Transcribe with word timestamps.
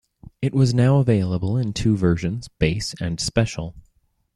It 0.41 0.55
was 0.55 0.73
now 0.73 0.97
available 0.97 1.57
in 1.57 1.73
two 1.73 1.95
versions, 1.95 2.47
base 2.47 2.95
and 2.99 3.19
Special. 3.19 3.75